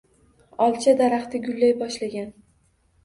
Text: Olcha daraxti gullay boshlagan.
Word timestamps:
Olcha 0.67 0.95
daraxti 1.03 1.43
gullay 1.45 1.77
boshlagan. 1.85 2.29